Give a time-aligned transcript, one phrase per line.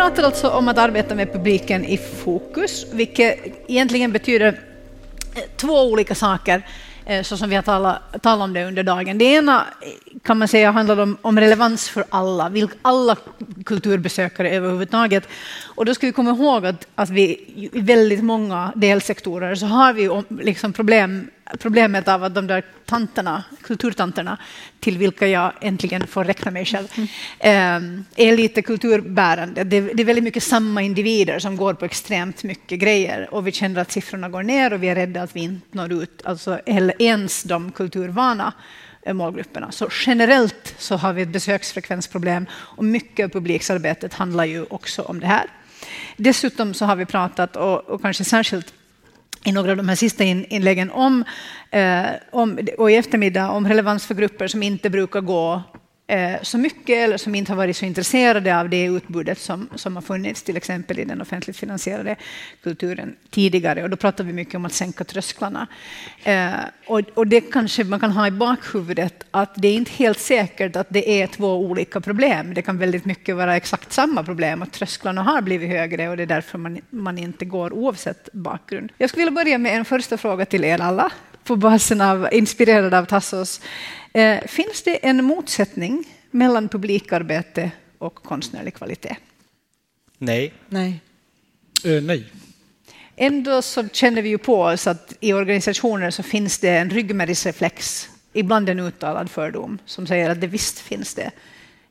[0.00, 3.38] vi pratar alltså om att arbeta med publiken i fokus, vilket
[3.68, 4.60] egentligen betyder
[5.34, 6.66] eh, två olika saker
[7.06, 9.18] eh, så som vi har talat, talat om det under dagen.
[9.18, 12.52] Det ena eh, kan man säga handlar om, om relevans för alla,
[12.82, 13.16] alla
[13.64, 15.28] kulturbesökare överhuvudtaget.
[15.64, 17.24] Och då ska vi komma ihåg att, att vi
[17.72, 23.44] i väldigt många delsektorer så har vi liksom problem problemet av att de där tanterna,
[23.62, 24.38] kulturtanterna,
[24.80, 26.88] till vilka jag äntligen får räkna mig själv,
[27.40, 28.04] mm.
[28.16, 29.64] är lite kulturbärande.
[29.64, 33.80] Det är väldigt mycket samma individer som går på extremt mycket grejer och vi känner
[33.80, 36.60] att siffrorna går ner och vi är rädda att vi inte når ut, alltså
[36.98, 38.52] ens de kulturvana
[39.02, 39.72] eh, målgrupperna.
[39.72, 45.20] Så generellt så har vi ett besöksfrekvensproblem och mycket av publiksarbetet handlar ju också om
[45.20, 45.46] det här.
[46.16, 48.74] Dessutom så har vi pratat, och, och kanske särskilt
[49.44, 51.24] i några av de här sista inläggen om,
[51.70, 55.62] eh, om, och i eftermiddag om relevans för grupper som inte brukar gå
[56.10, 59.94] Eh, så mycket eller som inte har varit så intresserade av det utbudet som, som
[59.94, 62.16] har funnits till exempel i den offentligt finansierade
[62.62, 63.82] kulturen tidigare.
[63.82, 65.66] Och då pratar vi mycket om att sänka trösklarna.
[66.24, 66.50] Eh,
[66.86, 70.76] och, och det kanske man kan ha i bakhuvudet att det är inte helt säkert
[70.76, 72.54] att det är två olika problem.
[72.54, 76.22] Det kan väldigt mycket vara exakt samma problem, att trösklarna har blivit högre och det
[76.22, 78.92] är därför man, man inte går oavsett bakgrund.
[78.98, 81.12] Jag skulle vilja börja med en första fråga till er alla
[81.44, 83.60] på basen av, inspirerad av Tassos.
[84.12, 89.16] Eh, finns det en motsättning mellan publikarbete och konstnärlig kvalitet?
[90.18, 90.52] Nej.
[90.68, 91.00] Nej.
[91.86, 92.26] Uh, nej.
[93.16, 98.08] Ändå så känner vi ju på oss att i organisationer så finns det en ryggmärgsreflex,
[98.32, 101.30] ibland en uttalad fördom, som säger att det visst finns det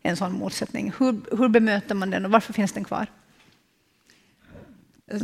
[0.01, 0.93] en sån motsättning.
[0.97, 3.07] Hur, hur bemöter man den och varför finns den kvar?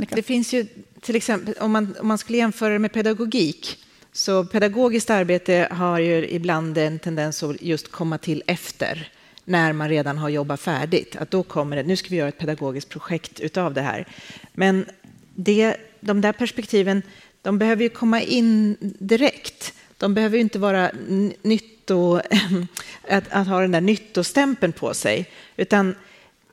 [0.10, 0.68] Det finns ju
[1.02, 3.85] till exempel, om man, om man skulle jämföra det med pedagogik,
[4.16, 9.12] så pedagogiskt arbete har ju ibland en tendens att just komma till efter
[9.46, 11.16] när man redan har jobbat färdigt.
[11.16, 14.08] Att då kommer det, nu ska vi göra ett pedagogiskt projekt utav det här.
[14.54, 14.86] Men
[15.36, 17.02] det, de där perspektiven,
[17.42, 19.74] de behöver ju komma in direkt.
[19.98, 20.92] De behöver ju inte vara
[21.42, 22.20] nytto,
[23.10, 25.30] att, att ha den där nyttostämpeln på sig.
[25.58, 25.96] Utan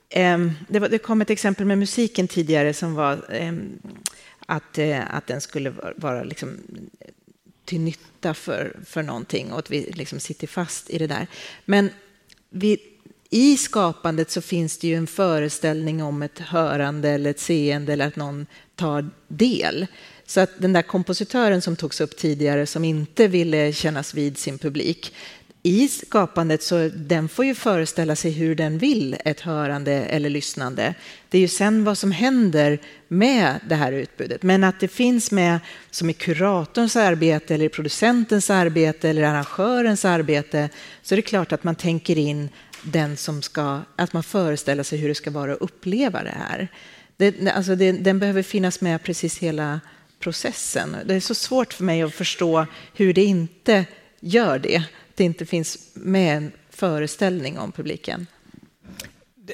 [0.09, 0.37] eh,
[0.67, 3.53] det, var, det kom ett exempel med musiken tidigare som var eh,
[4.45, 6.57] att, eh, att den skulle vara liksom
[7.73, 11.27] till nytta för, för någonting och att vi liksom sitter fast i det där.
[11.65, 11.89] Men
[12.49, 12.77] vi,
[13.29, 18.07] i skapandet så finns det ju en föreställning om ett hörande eller ett seende eller
[18.07, 18.45] att någon
[18.75, 19.87] tar del.
[20.25, 24.57] Så att den där kompositören som togs upp tidigare som inte ville kännas vid sin
[24.57, 25.13] publik,
[25.65, 30.93] i skapandet så den får ju föreställa sig hur den vill, ett hörande eller lyssnande.
[31.29, 34.43] Det är ju sen vad som händer med det här utbudet.
[34.43, 35.59] Men att det finns med
[35.91, 40.69] som i kuratorns arbete eller i producentens arbete eller arrangörens arbete
[41.01, 42.49] så är det klart att man tänker in
[42.83, 46.67] den som ska, att man föreställer sig hur det ska vara att uppleva det här.
[47.17, 49.79] Det, alltså det, den behöver finnas med precis hela
[50.19, 50.95] processen.
[51.05, 53.85] Det är så svårt för mig att förstå hur det inte
[54.19, 54.83] gör det
[55.15, 58.27] det inte finns med en föreställning om publiken.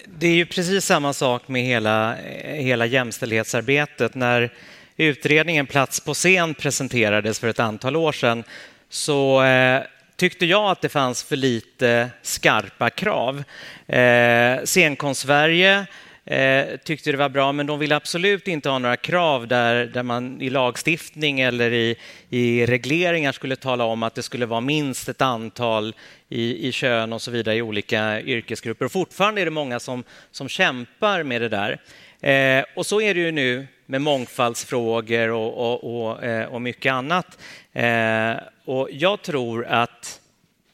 [0.06, 4.16] Det är ju precis samma sak med hela, eh, hela jämställdhetsarbetet.
[4.16, 4.54] När
[4.98, 8.44] utredningen Plats på scen presenterades för ett antal år sedan
[8.90, 9.82] så eh,
[10.16, 13.44] tyckte jag att det fanns för lite skarpa krav.
[13.88, 15.86] Eh, Scenkonst-Sverige
[16.30, 20.04] eh, tyckte det var bra, men de ville absolut inte ha några krav där, där
[20.04, 21.96] man i lagstiftning eller i,
[22.30, 25.94] i regleringar skulle tala om att det skulle vara minst ett antal
[26.30, 28.86] i, i kön och så vidare i olika yrkesgrupper.
[28.86, 31.80] Och fortfarande är det många som, som kämpar med det där.
[32.22, 36.92] Eh, och så är det ju nu med mångfaldsfrågor och, och, och, eh, och mycket
[36.92, 37.38] annat.
[37.74, 38.34] Eh,
[38.66, 40.22] och jag tror att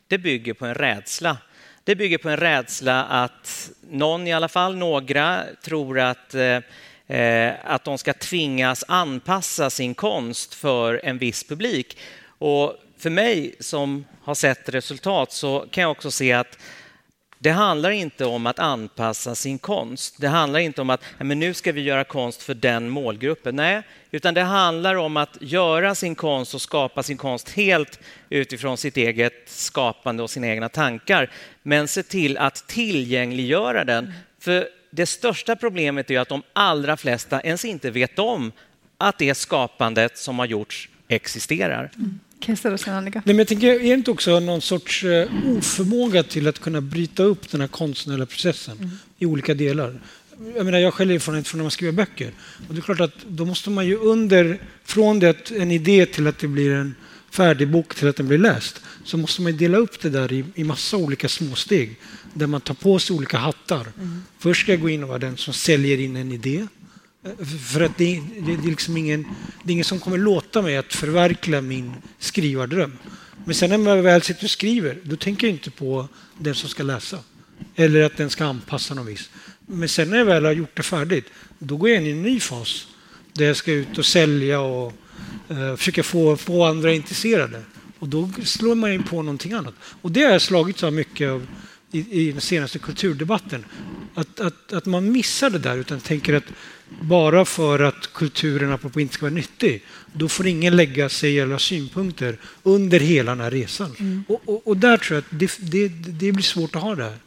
[0.08, 1.38] det bygger på en rädsla
[1.86, 6.60] det bygger på en rädsla att någon, i alla fall några, tror att eh,
[7.18, 11.98] eh, att de ska tvingas anpassa sin konst för en viss publik.
[12.28, 16.58] Och för mig som har sett resultat så kan jag också se att
[17.40, 20.16] det handlar inte om att anpassa sin konst.
[20.18, 23.56] Det handlar inte om att men nu ska vi göra konst för den målgruppen.
[23.56, 28.00] Nej, utan det handlar om att göra sin konst och skapa sin konst helt
[28.30, 31.32] utifrån sitt eget skapande och sina egna tankar.
[31.64, 34.14] Men se till att tillgängliggöra den.
[34.40, 38.52] För det största problemet är att de allra flesta ens inte vet om
[38.98, 41.92] att det skapandet som har gjorts existerar.
[41.96, 42.20] Mm.
[43.26, 46.82] Nej, men jag tänker, är det inte också någon sorts uh, oförmåga till att kunna
[46.82, 48.90] bryta upp den här konstnärliga processen mm.
[49.20, 50.02] i olika delar?
[50.56, 52.32] Jag, menar, jag själv är erfarenhet från när man skriver böcker.
[52.68, 56.28] Och det är klart att då måste man ju under, från det en idé till
[56.28, 56.96] att det blir en
[57.32, 60.46] färdig bok till att den blir läst så måste man dela upp det där i,
[60.56, 62.00] i massa olika småsteg
[62.34, 63.88] där man tar på sig olika hattar.
[63.98, 64.24] Mm.
[64.40, 66.68] Först ska jag gå in och vara den som säljer in en idé.
[67.72, 69.26] För att det, det, det, är liksom ingen,
[69.64, 72.98] det är ingen som kommer låta mig att förverkliga min skrivardröm.
[73.46, 76.08] Men sen när man väl sitter och skriver, då tänker jag inte på
[76.38, 77.20] den som ska läsa.
[77.76, 79.30] Eller att den ska anpassa någon vis.
[79.66, 81.26] Men sen när jag väl har gjort det färdigt,
[81.60, 82.88] då går jag in i en ny fas
[83.34, 84.94] där jag ska ut och sälja och
[85.50, 87.62] eh, försöka få, få andra intresserade.
[88.00, 89.74] Och då slår man in på någonting annat.
[90.02, 91.48] Och det har jag slagits av mycket av
[91.96, 93.66] i, i den senaste kulturdebatten.
[94.16, 96.44] Att, att, att man missar det där utan tänker att
[97.02, 99.84] bara för att kulturen apropå inte ska vara nyttig,
[100.14, 103.96] då får ingen lägga sig eller synpunkter under hela den här resan.
[104.00, 104.24] Mm.
[104.28, 107.04] Och, och, och, där tror jag att det, det, det, blir svårt att ha det
[107.04, 107.18] här.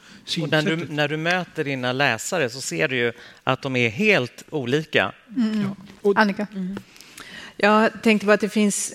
[0.42, 3.12] Och när, du, när du möter dina läsare så ser du ju
[3.44, 5.12] att de är helt olika.
[5.36, 5.60] Mm.
[5.60, 5.76] Ja.
[6.00, 6.46] Och, Annika?
[6.54, 6.76] Mm.
[7.56, 8.94] Jag tänkte på att det finns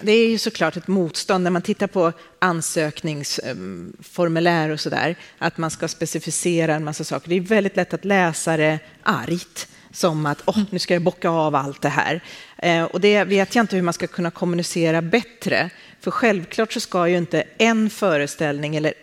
[0.00, 5.58] det är ju såklart ett motstånd när man tittar på ansökningsformulär och så där, att
[5.58, 7.28] man ska specificera en massa saker.
[7.28, 11.30] Det är väldigt lätt att läsa det argt, som att oh, nu ska jag bocka
[11.30, 12.22] av allt det här.
[12.58, 15.70] Eh, och det vet jag inte hur man ska kunna kommunicera bättre.
[16.00, 18.94] För självklart så ska ju inte en föreställning eller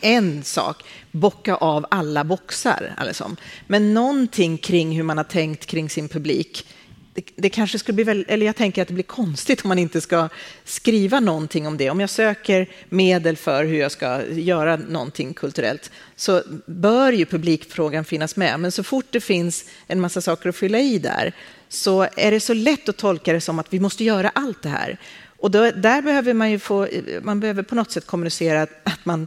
[0.00, 2.94] en sak bocka av alla boxar.
[2.96, 3.36] Alltså.
[3.66, 6.66] Men någonting kring hur man har tänkt kring sin publik
[7.14, 9.78] det, det, kanske skulle bli väl, eller jag tänker att det blir konstigt om man
[9.78, 10.28] inte ska
[10.64, 11.90] skriva någonting om det.
[11.90, 18.04] Om jag söker medel för hur jag ska göra någonting kulturellt så bör ju publikfrågan
[18.04, 18.60] finnas med.
[18.60, 21.32] Men så fort det finns en massa saker att fylla i där
[21.68, 24.68] så är det så lätt att tolka det som att vi måste göra allt det
[24.68, 24.98] här.
[25.38, 26.88] Och då, där behöver man ju få,
[27.22, 29.26] man behöver på något sätt kommunicera att man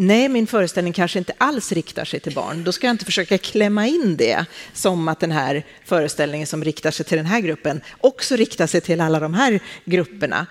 [0.00, 2.64] nej, min föreställning kanske inte alls riktar sig till barn.
[2.64, 6.90] Då ska jag inte försöka klämma in det som att den här föreställningen som riktar
[6.90, 10.46] sig till den här gruppen också riktar sig till alla de här grupperna.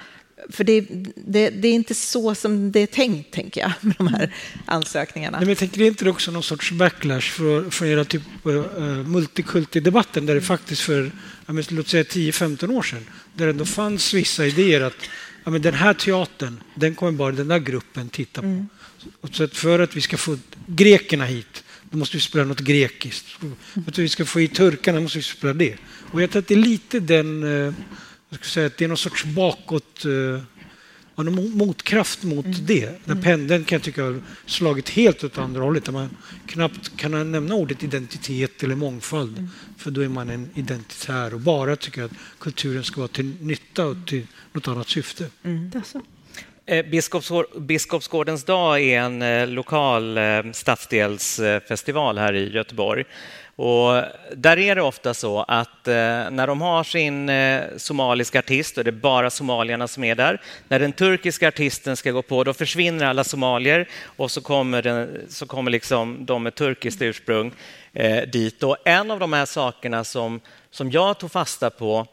[0.50, 0.86] För det,
[1.16, 4.36] det, det är inte så som det är tänkt, tänker jag, med de här
[4.66, 5.38] ansökningarna.
[5.38, 8.22] Nej, men jag tänker, det är inte också någon sorts backlash för, för era typ
[8.46, 8.63] uh,
[9.07, 11.12] multikulti-debatten där det faktiskt för,
[11.46, 15.10] men, låt säga 10-15 år sedan, där det ändå fanns vissa idéer att
[15.44, 18.48] ja, men den här teatern, den kommer bara den där gruppen titta på.
[18.48, 18.68] Mm.
[19.31, 20.38] Så att för att vi ska få
[20.68, 23.25] grekerna hit, då måste vi spela något grekiskt.
[23.74, 25.75] För att vi ska få hit turkarna måste vi spela det.
[26.12, 27.74] Och jag tror att det är lite den, eh,
[28.30, 30.42] jag ska säga att det är någon sorts bakåt, eh,
[31.16, 32.66] någon motkraft mot mm.
[32.66, 33.06] det.
[33.06, 33.24] Där mm.
[33.24, 35.86] pendeln kan jag tycka har slagit helt åt andra hållet.
[35.86, 36.10] Där man
[36.46, 39.38] knappt kan nämna ordet identitet eller mångfald.
[39.38, 39.50] Mm.
[39.78, 43.86] För då är man en identitär och bara tycker att kulturen ska vara till nytta
[43.86, 45.25] och till något annat syfte.
[45.44, 45.72] Mm.
[46.71, 46.86] Eh,
[47.60, 53.04] biskopsgårdens dag är en eh, lokal eh, stadsdelsfestival här i Göteborg.
[53.56, 54.04] Och
[54.36, 57.31] där är det ofta så att när de har sin
[57.77, 62.12] somaliska artist, och det är bara somalierna som är där, när den turkiska artisten ska
[62.12, 66.56] gå på, då försvinner alla somalier och så kommer, den, så kommer liksom de med
[66.56, 67.51] turkiskt ursprung
[68.27, 68.63] dit.
[68.63, 70.39] Och en av de här sakerna som,
[70.72, 72.07] som jag tog fasta på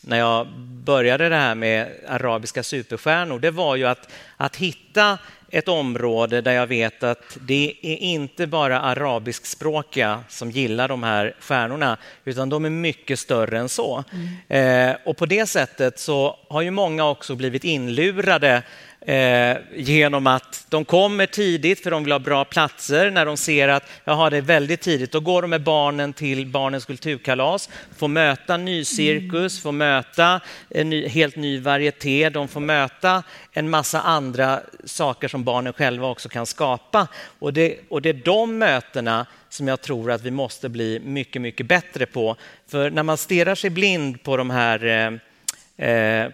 [0.00, 0.46] när jag
[0.84, 5.18] började det här med arabiska superstjärnor, det var ju att, att hitta
[5.50, 11.34] ett område där jag vet att det är inte bara arabiskspråkiga som gillar de här
[11.40, 14.04] stjärnorna, utan de är mycket större än så.
[14.48, 14.90] Mm.
[14.90, 18.62] Eh, och på det sättet så har ju många också blivit inlurade
[19.00, 23.10] eh, genom att de kommer tidigt för de vill ha bra platser.
[23.10, 26.46] När de ser att jaha, det är väldigt tidigt, då går de med barnen till
[26.46, 29.62] Barnens kulturkalas, får möta ny cirkus, mm.
[29.62, 35.44] får möta en ny, helt ny varieté, de får möta en massa andra saker som
[35.44, 37.08] barnen själva också kan skapa.
[37.38, 41.42] Och det, och det är de mötena som jag tror att vi måste bli mycket,
[41.42, 42.36] mycket bättre på.
[42.68, 45.18] För när man stirrar sig blind på de här eh,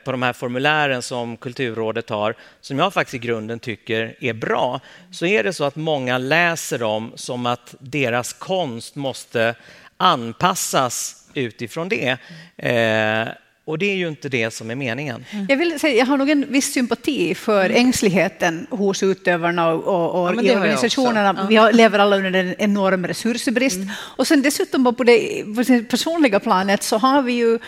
[0.05, 4.81] på de här formulären som Kulturrådet har, som jag faktiskt i grunden tycker är bra,
[5.11, 9.55] så är det så att många läser dem som att deras konst måste
[9.97, 12.17] anpassas utifrån det.
[12.57, 13.29] Eh,
[13.65, 15.25] och det är ju inte det som är meningen.
[15.49, 17.77] Jag, vill säga, jag har nog en viss sympati för mm.
[17.77, 21.47] ängsligheten hos utövarna och, och, och ja, i organisationerna.
[21.51, 21.67] Ja.
[21.67, 23.77] Vi lever alla under en enorm resursbrist.
[23.77, 23.89] Mm.
[23.99, 27.59] Och sen dessutom på det, på det personliga planet så har vi ju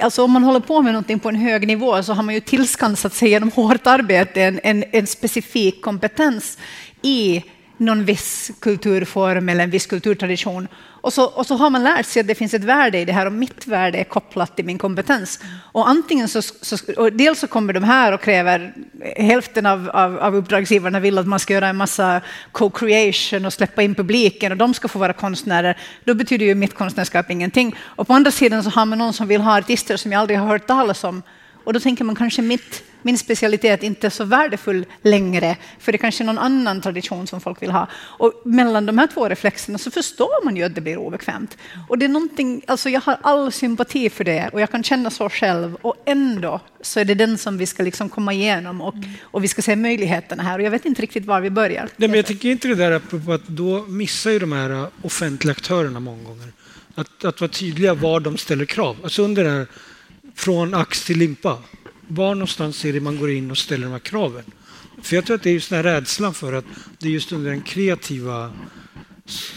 [0.00, 2.40] Alltså om man håller på med någonting på en hög nivå så har man ju
[2.40, 6.58] tillskansat sig genom hårt arbete en, en, en specifik kompetens
[7.02, 7.42] i
[7.80, 10.68] någon viss kulturform eller en viss kulturtradition.
[11.02, 13.12] Och så, och så har man lärt sig att det finns ett värde i det
[13.12, 15.40] här och mitt värde är kopplat till min kompetens.
[15.72, 18.74] Och antingen så, så dels så kommer de här och kräver
[19.16, 22.20] hälften av, av, av uppdragsgivarna vill att man ska göra en massa
[22.52, 25.76] co-creation och släppa in publiken och de ska få vara konstnärer.
[26.04, 27.76] Då betyder ju mitt konstnärskap ingenting.
[27.80, 30.38] Och på andra sidan så har man någon som vill ha artister som jag aldrig
[30.38, 31.22] har hört talas om
[31.64, 35.96] och då tänker man kanske mitt min specialitet inte är så värdefull längre, för det
[35.96, 37.88] är kanske är någon annan tradition som folk vill ha.
[37.94, 41.56] Och mellan de här två reflexerna så förstår man ju att det blir obekvämt.
[41.88, 45.10] Och det är någonting, alltså jag har all sympati för det och jag kan känna
[45.10, 48.94] så själv och ändå så är det den som vi ska liksom komma igenom och,
[49.22, 51.88] och vi ska se möjligheterna här och jag vet inte riktigt var vi börjar.
[51.96, 55.52] Nej, men jag tycker inte det där apropå att då missar ju de här offentliga
[55.52, 56.52] aktörerna många gånger.
[56.94, 58.96] Att, att vara tydliga var de ställer krav.
[59.02, 59.66] Alltså under det här
[60.34, 61.58] från ax till limpa
[62.08, 64.44] var någonstans är det man går in och ställer de här kraven?
[65.02, 66.64] För jag tror att det är just den här rädslan för att
[66.98, 68.52] det är just under den kreativa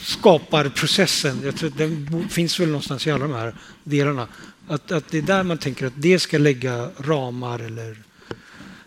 [0.04, 4.28] skaparprocessen, jag tror att den finns väl någonstans i alla de här delarna,
[4.68, 7.98] att, att det är där man tänker att det ska lägga ramar eller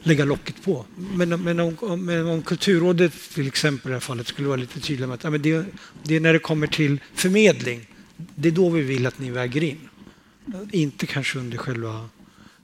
[0.01, 0.85] lägga locket på.
[0.97, 4.81] Men, men, om, men om Kulturrådet till exempel i det här fallet skulle vara lite
[4.81, 5.65] tydliga med att ja, men det,
[6.03, 7.87] det är när det kommer till förmedling,
[8.35, 9.89] det är då vi vill att ni väger in.
[10.73, 12.09] Inte kanske under själva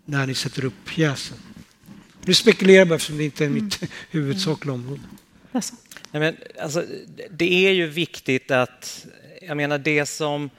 [0.05, 1.39] när ni sätter upp pjäsen?
[2.25, 3.93] Nu spekulerar jag bara eftersom det inte är mitt mm.
[4.11, 5.01] huvudsakliga område.
[5.53, 5.63] Nej,
[6.13, 6.85] men, alltså,
[7.31, 9.07] det är ju viktigt att,
[9.43, 10.51] jag menar det som,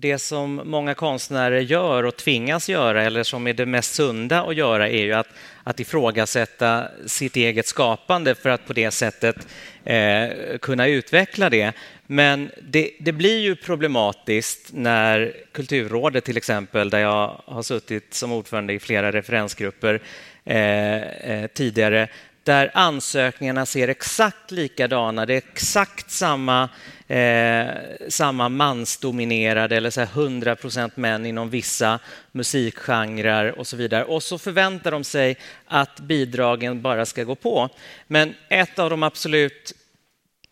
[0.00, 4.56] det som många konstnärer gör och tvingas göra, eller som är det mest sunda att
[4.56, 5.28] göra, är ju att,
[5.64, 9.36] att ifrågasätta sitt eget skapande för att på det sättet
[9.84, 10.28] eh,
[10.60, 11.72] kunna utveckla det.
[12.06, 18.32] Men det, det, blir ju problematiskt när Kulturrådet till exempel, där jag har suttit som
[18.32, 20.00] ordförande i flera referensgrupper
[20.44, 22.08] eh, eh, tidigare,
[22.48, 25.26] där ansökningarna ser exakt likadana.
[25.26, 26.68] Det är exakt samma,
[27.08, 27.68] eh,
[28.08, 31.98] samma mansdominerade eller så 100 procent män inom vissa
[32.32, 34.04] musikgenrer och så vidare.
[34.04, 35.36] Och så förväntar de sig
[35.66, 37.68] att bidragen bara ska gå på.
[38.06, 39.74] Men ett av de absolut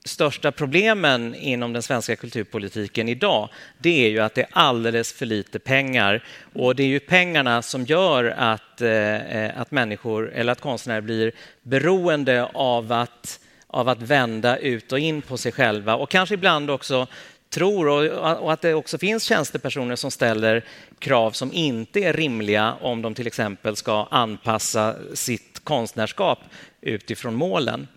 [0.09, 3.49] största problemen inom den svenska kulturpolitiken idag,
[3.79, 6.25] det är ju att det är alldeles för lite pengar.
[6.53, 11.33] Och det är ju pengarna som gör att, eh, att människor, eller att konstnärer blir
[11.63, 16.71] beroende av att, av att vända ut och in på sig själva och kanske ibland
[16.71, 17.07] också
[17.51, 20.65] tror och, att det också finns tjänstepersoner som ställer
[20.99, 26.39] krav som inte är rimliga om de till exempel ska anpassa sitt konstnärskap
[26.81, 27.89] utifrån målen.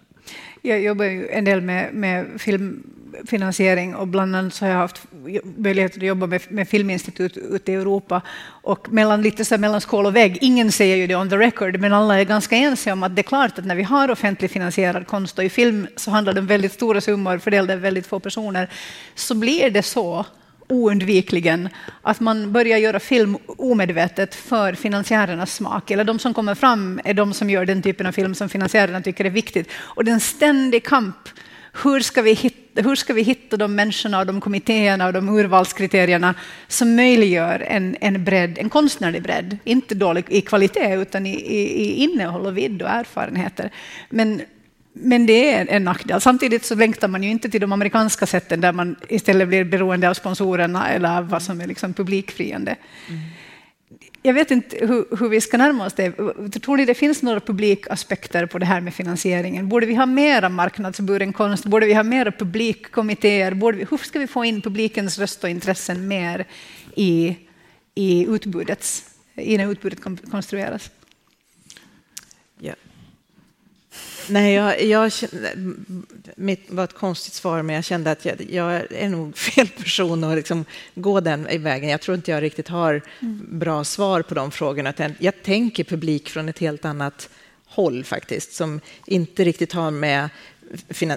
[0.62, 5.04] Jag jobbar ju en del med, med filmfinansiering och bland annat så har jag haft
[5.58, 8.22] möjlighet att jobba med, med filminstitut ute i Europa.
[8.64, 11.80] Och mellan, lite så mellan skål och vägg, ingen säger ju det on the record,
[11.80, 14.52] men alla är ganska ense om att det är klart att när vi har offentligt
[14.52, 18.08] finansierad konst och i film så handlar det om väldigt stora summor fördelade på väldigt
[18.08, 18.70] få personer,
[19.16, 20.26] så blir det så
[20.70, 21.70] oundvikligen
[22.02, 25.92] att man börjar göra film omedvetet för finansiärernas smak.
[25.92, 29.02] Eller de som kommer fram är de som gör den typen av film som finansiärerna
[29.02, 29.70] tycker är viktigt.
[29.76, 31.30] Och det är en ständig kamp.
[31.84, 35.30] Hur ska, vi hitta, hur ska vi hitta de människorna, och de kommittéerna och de
[35.30, 36.36] urvalskriterierna
[36.68, 39.58] som möjliggör en, en, bredd, en konstnärlig bredd?
[39.64, 43.72] Inte dålig i kvalitet, utan i, i, i innehåll och vidd och erfarenheter.
[44.10, 44.42] Men
[44.94, 46.22] men det är en nackdel.
[46.22, 50.10] Samtidigt så längtar man ju inte till de amerikanska sätten där man istället blir beroende
[50.10, 52.76] av sponsorerna eller av vad som är liksom publikfriande.
[53.08, 53.20] Mm.
[54.22, 56.12] Jag vet inte hur, hur, vi ska närma oss det.
[56.62, 59.70] Tror ni det finns några publikaspekter på det här med finansieringen?
[59.70, 61.66] Borde vi ha mera marknadsburen konst?
[61.66, 63.54] Borde vi ha mera publikkommittéer?
[63.54, 66.46] Borde vi, hur ska vi få in publikens röst och intressen mer
[66.96, 67.38] i,
[67.96, 69.04] i utbudet,
[69.36, 70.00] i när utbudet
[70.32, 70.92] konstrueras?
[74.30, 75.12] Nej, jag, jag
[76.36, 80.24] mitt var ett konstigt svar, men jag kände att jag, jag är nog fel person
[80.24, 81.90] att liksom gå den vägen.
[81.90, 83.02] Jag tror inte jag riktigt har
[83.50, 84.94] bra svar på de frågorna.
[85.20, 87.30] Jag tänker publik från ett helt annat
[87.66, 90.30] håll faktiskt, som inte riktigt har med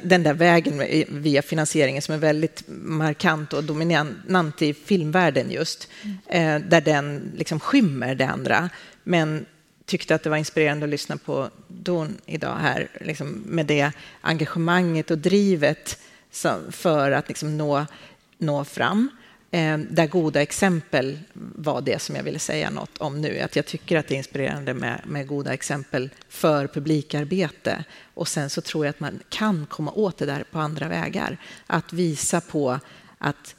[0.02, 5.88] den där vägen via finansieringen som är väldigt markant och dominant i filmvärlden just,
[6.28, 6.62] mm.
[6.68, 8.70] där den liksom skymmer det andra.
[9.02, 9.46] Men
[9.86, 11.50] tyckte att det var inspirerande att lyssna på
[11.82, 15.98] Don idag här, liksom med det engagemanget och drivet
[16.70, 17.86] för att liksom nå,
[18.38, 19.08] nå fram.
[19.50, 23.40] Eh, där goda exempel var det som jag ville säga något om nu.
[23.40, 27.84] Att jag tycker att det är inspirerande med, med goda exempel för publikarbete.
[28.14, 31.36] Och sen så tror jag att man kan komma åt det där på andra vägar.
[31.66, 32.80] Att visa på
[33.18, 33.54] att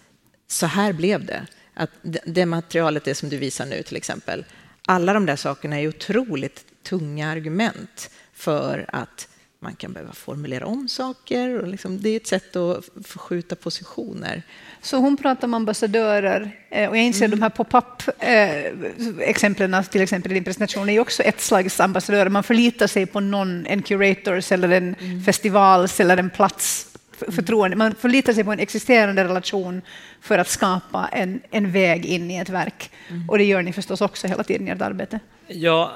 [0.48, 1.48] så här blev det.
[1.74, 1.90] Att
[2.26, 4.46] det materialet, det som du visar nu till exempel,
[4.86, 9.28] alla de där sakerna är otroligt tunga argument för att
[9.64, 11.62] man kan behöva formulera om saker.
[11.62, 14.44] Och liksom, det är ett sätt att förskjuta positioner.
[14.82, 17.40] Så hon pratar om ambassadörer eh, och jag inser mm.
[17.40, 22.30] de här pop-up-exemplen, eh, till exempel i din presentation, är också ett slags ambassadörer.
[22.30, 25.24] Man förlitar sig på någon, en curators eller en mm.
[25.24, 26.88] festivals eller en plats
[27.32, 27.78] förtroende.
[27.78, 29.82] Man förlitar sig på en existerande relation
[30.22, 32.92] för att skapa en, en väg in i ett verk.
[33.10, 33.30] Mm.
[33.30, 35.20] Och det gör ni förstås också hela tiden i ert arbete.
[35.48, 35.92] Ja,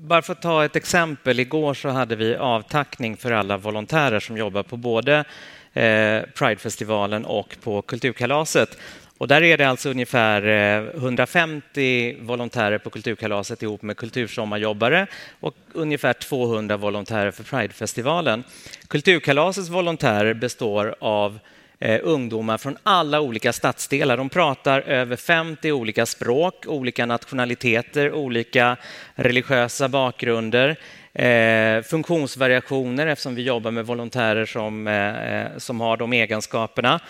[0.00, 1.40] bara för att ta ett exempel.
[1.40, 5.24] Igår så hade vi avtackning för alla volontärer som jobbar på både
[5.72, 8.78] eh, Pridefestivalen och på Kulturkalaset.
[9.18, 15.06] Och där är det alltså ungefär eh, 150 volontärer på Kulturkalaset ihop med kultursommarjobbare
[15.40, 18.44] och ungefär 200 volontärer för Pridefestivalen.
[18.88, 21.38] Kulturkalasets volontärer består av
[21.80, 24.16] eh, ungdomar från alla olika stadsdelar.
[24.16, 28.76] De pratar över 50 olika språk, olika nationaliteter, olika
[29.14, 30.76] religiösa bakgrunder.
[31.12, 37.00] Eh, funktionsvariationer eftersom vi jobbar med volontärer som, eh, som har de egenskaperna.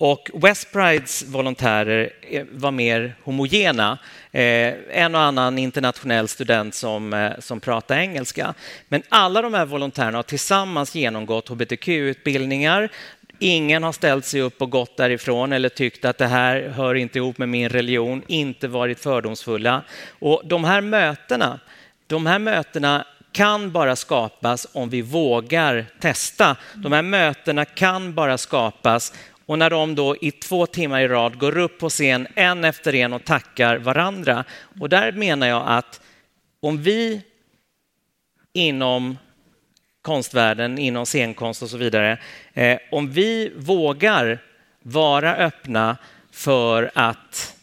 [0.00, 3.98] Och West Prides volontärer eh, var mer homogena.
[4.32, 8.54] Eh, en och annan internationell student som, eh, som pratar engelska.
[8.88, 12.88] Men alla de här volontärerna har tillsammans genomgått hbtq-utbildningar.
[13.38, 17.18] Ingen har ställt sig upp och gått därifrån eller tyckt att det här hör inte
[17.18, 19.82] ihop med min religion, inte varit fördomsfulla.
[20.08, 21.60] Och de här mötena,
[22.06, 26.56] de här mötena kan bara skapas om vi vågar testa.
[26.74, 29.12] De här mötena kan bara skapas
[29.46, 32.94] och när de då i två timmar i rad går upp på scen en efter
[32.94, 34.44] en och tackar varandra.
[34.80, 36.00] Och där menar jag att
[36.60, 37.22] om vi
[38.52, 39.18] inom
[40.02, 42.18] konstvärlden, inom scenkonst och så vidare,
[42.54, 44.38] eh, om vi vågar
[44.82, 45.96] vara öppna
[46.30, 47.54] för att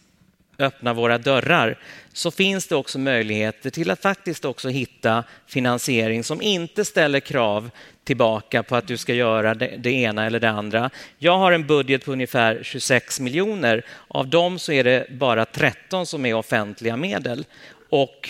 [0.60, 1.80] öppna våra dörrar
[2.14, 7.70] så finns det också möjligheter till att faktiskt också hitta finansiering som inte ställer krav
[8.04, 10.90] tillbaka på att du ska göra det, det, ena eller det andra.
[11.18, 13.86] Jag har en budget på ungefär 26 miljoner.
[14.08, 17.46] Av dem så är det bara 13 som är offentliga medel.
[17.90, 18.30] Och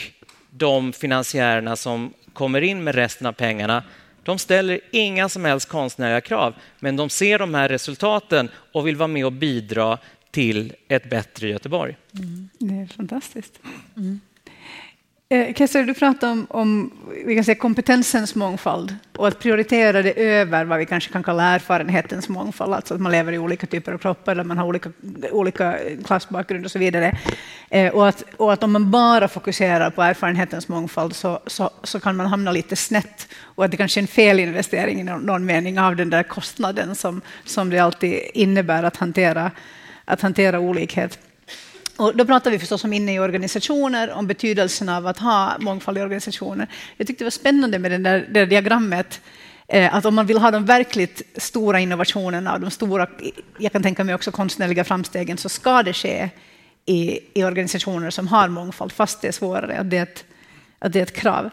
[0.57, 3.83] de finansiärerna som kommer in med resten av pengarna
[4.25, 8.95] de ställer inga som helst konstnärliga krav, men de ser de här resultaten och vill
[8.95, 9.97] vara med och bidra
[10.31, 11.97] till ett bättre Göteborg.
[12.13, 12.49] Mm.
[12.59, 13.59] Det är fantastiskt.
[13.97, 14.19] Mm.
[15.29, 16.91] Eh, Kessler, du pratade om, om
[17.25, 21.43] vi kan säga, kompetensens mångfald och att prioritera det över vad vi kanske kan kalla
[21.43, 24.91] erfarenhetens mångfald, alltså att man lever i olika typer av kroppar eller man har olika,
[25.31, 27.17] olika klassbakgrund och så vidare.
[27.69, 31.99] Eh, och, att, och att om man bara fokuserar på erfarenhetens mångfald så, så, så
[31.99, 35.45] kan man hamna lite snett och att det kanske är en felinvestering i någon, någon
[35.45, 39.51] mening av den där kostnaden som, som det alltid innebär att hantera,
[40.05, 41.19] att hantera olikhet.
[41.97, 45.97] Och då pratar vi förstås om inne i organisationer, om betydelsen av att ha mångfald
[45.97, 46.67] i organisationer.
[46.97, 49.21] Jag tyckte det var spännande med det där, det diagrammet,
[49.67, 53.07] eh, att om man vill ha de verkligt stora innovationerna, och de stora,
[53.59, 56.29] jag kan tänka mig också konstnärliga framstegen, så ska det ske
[56.85, 60.25] i, i organisationer som har mångfald, fast det är svårare, att det är ett,
[60.79, 61.49] att det är ett krav.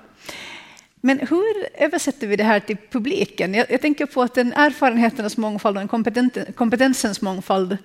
[1.01, 3.55] Men hur översätter vi det här till publiken?
[3.55, 7.77] Jag, jag tänker på att den erfarenheternas mångfald och en kompetensens mångfald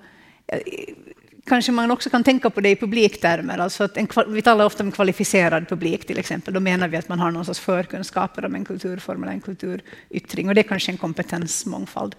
[0.48, 0.60] eh,
[1.48, 3.58] kanske man också kan tänka på det i publiktermer.
[3.58, 6.54] Alltså att en, vi talar ofta om kvalificerad publik till exempel.
[6.54, 10.50] Då menar vi att man har någon sorts förkunskaper om en kulturform eller en kulturyttring
[10.50, 12.16] och det är kanske en kompetensmångfald.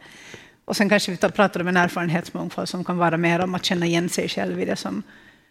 [0.64, 3.86] Och sen kanske vi pratar om en erfarenhetsmångfald som kan vara mer om att känna
[3.86, 5.02] igen sig själv i det som,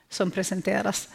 [0.10, 1.10] som presenteras.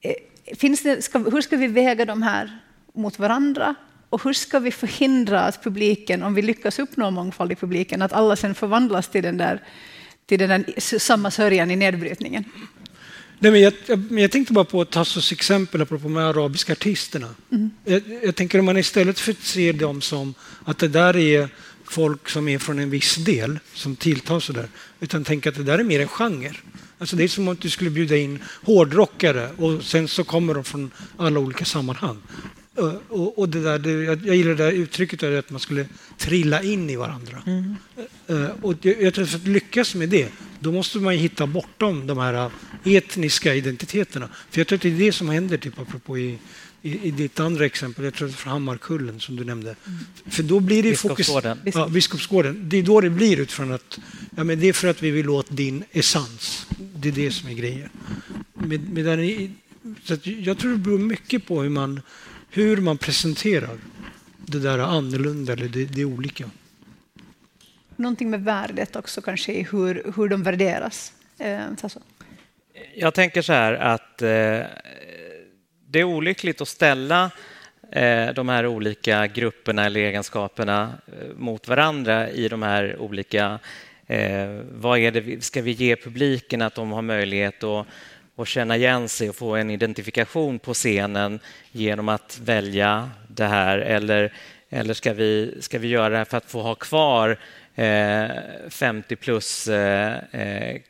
[0.00, 2.58] Eh, finns det, ska, hur ska vi väga de här
[2.94, 3.74] mot varandra?
[4.08, 8.12] Och hur ska vi förhindra att publiken, om vi lyckas uppnå mångfald i publiken, att
[8.12, 9.62] alla sen förvandlas till den där
[10.26, 12.44] till den där samma sörjan i nedbrytningen?
[13.38, 17.28] Nej, men jag, jag, jag tänkte bara på Tassos exempel apropå de arabiska artisterna.
[17.52, 17.70] Mm.
[17.84, 21.48] Jag, jag, tänker om man istället för att se dem som att det där är
[21.84, 24.68] folk som är från en viss del som tilltar sådär,
[25.00, 26.56] utan tänka att det där är mer en genre.
[26.98, 30.64] Alltså det är som om du skulle bjuda in hårdrockare och sen så kommer de
[30.64, 32.18] från alla olika sammanhang.
[32.78, 35.86] Eh, och, och, det där, det, jag, jag gillar det där uttrycket att man skulle
[36.18, 37.42] trilla in i varandra.
[37.46, 37.76] Mm.
[38.30, 40.28] Uh, och jag, jag tror att för att lyckas med det,
[40.60, 42.50] då måste man hitta bortom de här
[42.84, 44.28] etniska identiteterna.
[44.50, 46.38] För jag tror att det är det som händer, typ, apropå i,
[46.82, 49.76] i, i ditt andra exempel, jag tror att från Hammarkullen som du nämnde.
[49.86, 49.98] Mm.
[50.26, 51.58] För då blir det Biskopsgården.
[51.58, 51.74] fokus...
[51.74, 52.68] Ja, Biskopsgården.
[52.68, 53.98] Det är då det blir utifrån att
[54.36, 56.66] ja, men det är för att vi vill åt din essens.
[56.96, 57.88] Det är det som är grejen.
[58.54, 59.06] Med, med
[60.04, 62.00] så jag tror det beror mycket på hur man
[62.52, 63.78] hur man presenterar
[64.46, 66.50] det där annorlunda eller det, det olika.
[67.96, 71.12] Någonting med värdet också kanske i hur, hur de värderas.
[71.38, 71.60] Eh,
[72.94, 74.28] Jag tänker så här att eh,
[75.86, 77.30] det är olyckligt att ställa
[77.92, 83.58] eh, de här olika grupperna eller egenskaperna eh, mot varandra i de här olika...
[84.06, 87.86] Eh, vad är det, ska vi ge publiken att de har möjlighet att
[88.36, 91.40] och känna igen sig och få en identifikation på scenen
[91.72, 93.78] genom att välja det här?
[93.78, 94.32] Eller
[94.74, 97.38] Eller ska vi, ska vi göra det för att få ha kvar
[97.74, 98.30] eh,
[98.70, 100.80] 50 plus eh, eh,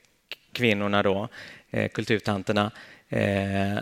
[0.53, 1.29] kvinnorna då,
[1.71, 2.71] eh, kulturtanterna,
[3.09, 3.79] eh,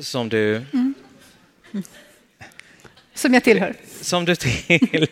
[0.00, 0.56] som du...
[0.72, 0.94] Mm.
[3.14, 3.74] Som jag tillhör.
[4.00, 5.08] Som du tillhör.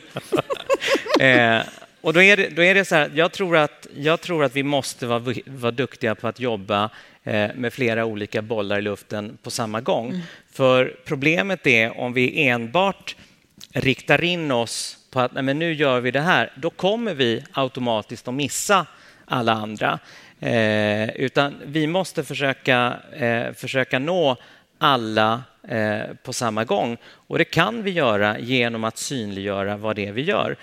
[2.07, 4.57] och då är det, då är det så här, jag tror att, jag tror att
[4.57, 6.90] vi måste vara, vara duktiga på att jobba
[7.25, 10.09] eh, med flera olika bollar i luften på samma gång.
[10.09, 10.21] Mm.
[10.53, 13.16] För problemet är om vi enbart
[13.73, 17.45] riktar in oss på att nej, men nu gör vi det här, då kommer vi
[17.53, 18.87] automatiskt att missa
[19.25, 19.99] alla andra.
[20.40, 24.37] Eh, utan vi måste försöka, eh, försöka nå
[24.79, 26.97] alla eh, på samma gång.
[27.05, 30.57] Och det kan vi göra genom att synliggöra vad det är vi gör.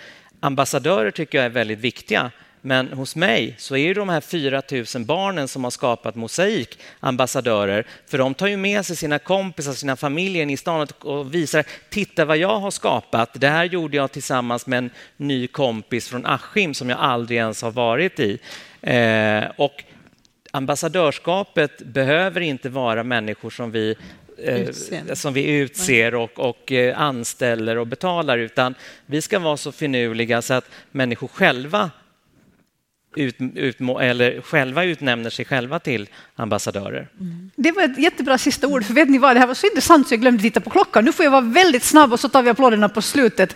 [0.43, 2.32] Ambassadörer tycker jag är väldigt viktiga.
[2.62, 4.62] Men hos mig så är ju de här 4
[4.95, 7.88] 000 barnen som har skapat Mosaik ambassadörer.
[8.08, 11.65] För de tar ju med sig sina kompisar, sina familjer in i stan och visar,
[11.89, 13.29] titta vad jag har skapat.
[13.34, 17.62] Det här gjorde jag tillsammans med en ny kompis från Askim som jag aldrig ens
[17.62, 18.39] har varit i.
[18.82, 19.84] Eh, och
[20.51, 23.95] ambassadörskapet behöver inte vara människor som vi
[24.38, 29.72] eh, som vi utser och, och eh, anställer och betalar, utan vi ska vara så
[29.72, 31.91] finurliga så att människor själva
[33.15, 37.08] ut, ut, eller själva utnämner sig själva till ambassadörer.
[37.19, 37.52] Mm.
[37.56, 40.08] Det var ett jättebra sista ord, för vet ni vad, det här var så intressant
[40.08, 41.06] så jag glömde titta på klockan.
[41.06, 43.56] Nu får jag vara väldigt snabb och så tar vi applåderna på slutet.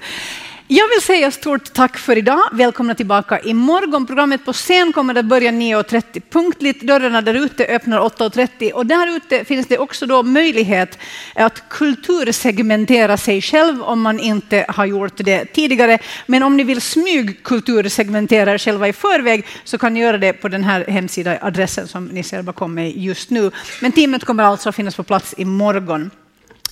[0.69, 2.39] Jag vill säga stort tack för idag.
[2.51, 4.06] Välkomna tillbaka imorgon.
[4.06, 6.82] Programmet på scen kommer att börja 9.30 punktligt.
[6.82, 10.97] Dörrarna där ute öppnar 8.30 och där ute finns det också då möjlighet
[11.36, 15.99] att kultursegmentera sig själv om man inte har gjort det tidigare.
[16.25, 20.47] Men om ni vill smygkultursegmentera er själva i förväg så kan ni göra det på
[20.47, 23.51] den här hemsidan, adressen som ni ser bakom mig just nu.
[23.82, 26.12] Men teamet kommer alltså att finnas på plats imorgon.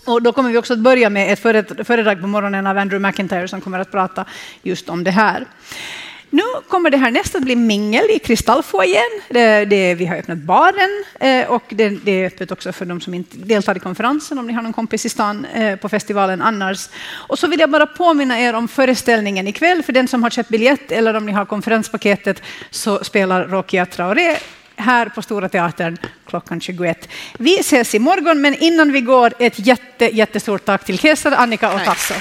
[0.06, 1.40] Och då kommer vi också att börja med ett
[1.88, 4.26] föredrag på morgonen av Andrew McIntyre som kommer att prata
[4.64, 5.46] just om det här.
[6.30, 9.22] Nu kommer det här nästa att bli mingel i Kristallfoajén.
[9.30, 13.02] Det, det, vi har öppnat baren eh, och det, det, är öppet också för de
[13.02, 16.42] som inte deltar i konferensen om ni har någon kompis i stan eh, på festivalen
[16.42, 16.90] annars.
[17.28, 19.84] Och så vill jag bara påminna er om föreställningen ikväll.
[19.84, 24.38] För den som har köpt biljett eller om ni har konferenspaketet så spelar Rokia Traoré
[24.76, 27.10] här på Stora Teatern klockan 21.
[27.38, 31.84] Vi ses imorgon, men innan vi går ett jätte, jättestort tack till Kesar, Annika och
[31.84, 32.14] Tasso.